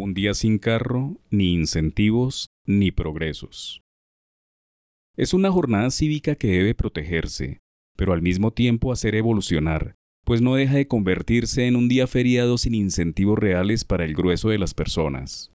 [0.00, 3.82] Un día sin carro, ni incentivos, ni progresos.
[5.16, 7.58] Es una jornada cívica que debe protegerse,
[7.96, 12.58] pero al mismo tiempo hacer evolucionar, pues no deja de convertirse en un día feriado
[12.58, 15.50] sin incentivos reales para el grueso de las personas.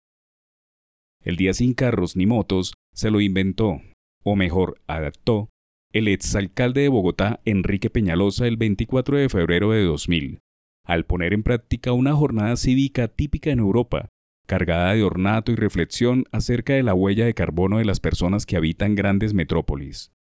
[1.22, 3.82] El día sin carros ni motos se lo inventó,
[4.24, 5.50] o mejor, adaptó,
[5.92, 10.40] el exalcalde de Bogotá, Enrique Peñalosa, el 24 de febrero de 2000,
[10.86, 14.08] al poner en práctica una jornada cívica típica en Europa,
[14.50, 18.58] cargada de ornato y reflexión acerca de la huella de carbono de las personas que
[18.58, 20.12] habitan grandes metrópolis.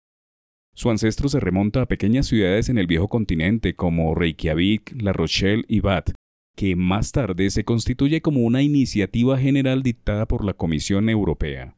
[0.75, 5.65] Su ancestro se remonta a pequeñas ciudades en el viejo continente como Reykjavik, La Rochelle
[5.67, 6.11] y Bath,
[6.55, 11.75] que más tarde se constituye como una iniciativa general dictada por la Comisión Europea.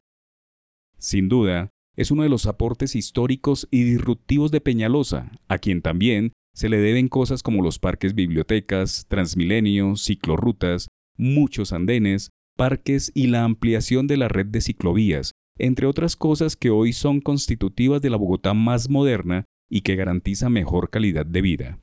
[0.98, 6.32] Sin duda, es uno de los aportes históricos y disruptivos de Peñalosa, a quien también
[6.54, 13.44] se le deben cosas como los parques bibliotecas, Transmilenio, ciclorrutas, muchos andenes, parques y la
[13.44, 18.16] ampliación de la red de ciclovías, entre otras cosas que hoy son constitutivas de la
[18.16, 21.78] Bogotá más moderna y que garantiza mejor calidad de vida.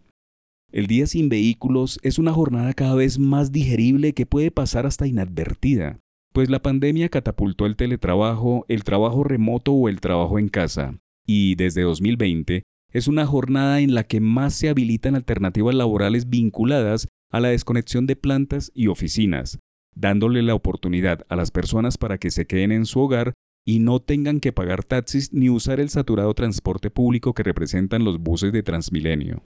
[0.71, 5.07] El día sin vehículos es una jornada cada vez más digerible que puede pasar hasta
[5.07, 5.99] inadvertida,
[6.31, 11.55] pues la pandemia catapultó el teletrabajo, el trabajo remoto o el trabajo en casa, y
[11.55, 17.39] desde 2020 es una jornada en la que más se habilitan alternativas laborales vinculadas a
[17.39, 19.59] la desconexión de plantas y oficinas,
[19.99, 23.33] dándole la oportunidad a las personas para que se queden en su hogar
[23.65, 28.19] y no tengan que pagar taxis ni usar el saturado transporte público que representan los
[28.19, 29.43] buses de Transmilenio.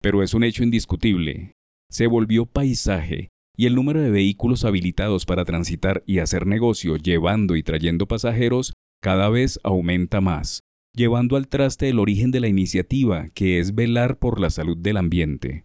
[0.00, 1.52] Pero es un hecho indiscutible.
[1.90, 7.56] Se volvió paisaje y el número de vehículos habilitados para transitar y hacer negocio llevando
[7.56, 8.72] y trayendo pasajeros
[9.02, 10.60] cada vez aumenta más,
[10.94, 14.96] llevando al traste el origen de la iniciativa, que es velar por la salud del
[14.96, 15.64] ambiente.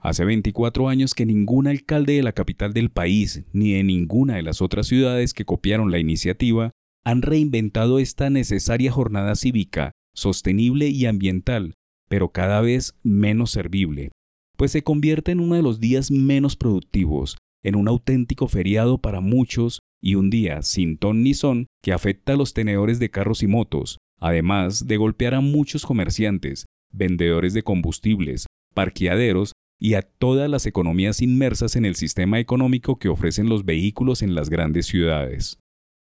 [0.00, 4.42] Hace 24 años que ningún alcalde de la capital del país, ni de ninguna de
[4.42, 6.70] las otras ciudades que copiaron la iniciativa,
[7.04, 11.74] han reinventado esta necesaria jornada cívica, sostenible y ambiental,
[12.08, 14.12] pero cada vez menos servible,
[14.56, 19.20] pues se convierte en uno de los días menos productivos, en un auténtico feriado para
[19.20, 23.42] muchos y un día sin ton ni son que afecta a los tenedores de carros
[23.42, 30.50] y motos, además de golpear a muchos comerciantes, vendedores de combustibles, parqueaderos y a todas
[30.50, 35.58] las economías inmersas en el sistema económico que ofrecen los vehículos en las grandes ciudades.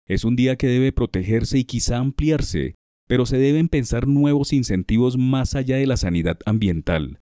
[0.07, 2.75] Es un día que debe protegerse y quizá ampliarse,
[3.07, 7.19] pero se deben pensar nuevos incentivos más allá de la sanidad ambiental.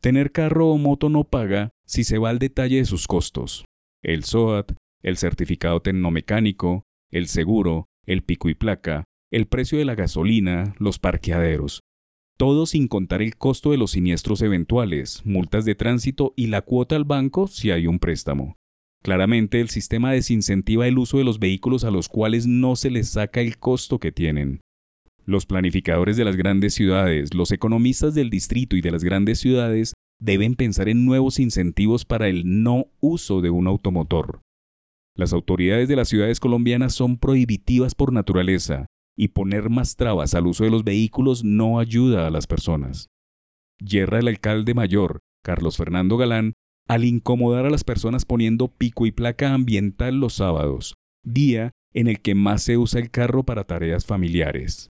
[0.00, 3.64] Tener carro o moto no paga si se va al detalle de sus costos.
[4.02, 4.72] El SOAT,
[5.02, 10.98] el certificado tecnomecánico, el seguro, el pico y placa, el precio de la gasolina, los
[10.98, 11.80] parqueaderos
[12.40, 16.96] todo sin contar el costo de los siniestros eventuales, multas de tránsito y la cuota
[16.96, 18.56] al banco si hay un préstamo.
[19.02, 23.10] Claramente el sistema desincentiva el uso de los vehículos a los cuales no se les
[23.10, 24.62] saca el costo que tienen.
[25.26, 29.92] Los planificadores de las grandes ciudades, los economistas del distrito y de las grandes ciudades
[30.18, 34.40] deben pensar en nuevos incentivos para el no uso de un automotor.
[35.14, 38.86] Las autoridades de las ciudades colombianas son prohibitivas por naturaleza,
[39.20, 43.10] y poner más trabas al uso de los vehículos no ayuda a las personas.
[43.78, 46.54] Yerra el alcalde mayor, Carlos Fernando Galán,
[46.88, 52.22] al incomodar a las personas poniendo pico y placa ambiental los sábados, día en el
[52.22, 54.88] que más se usa el carro para tareas familiares.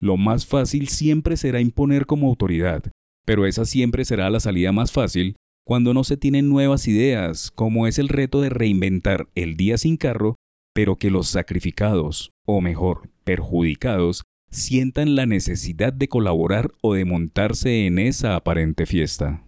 [0.00, 2.90] Lo más fácil siempre será imponer como autoridad,
[3.26, 5.36] pero esa siempre será la salida más fácil
[5.66, 9.98] cuando no se tienen nuevas ideas, como es el reto de reinventar el día sin
[9.98, 10.36] carro,
[10.74, 17.84] pero que los sacrificados, o mejor, perjudicados sientan la necesidad de colaborar o de montarse
[17.84, 19.47] en esa aparente fiesta.